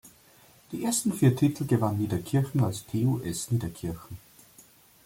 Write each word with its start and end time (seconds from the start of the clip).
Die 0.71 0.83
ersten 0.83 1.13
vier 1.13 1.35
Titel 1.35 1.67
gewann 1.67 1.99
Niederkirchen 1.99 2.61
als 2.63 2.85
"TuS 2.87 3.51
Niederkirchen". 3.51 4.17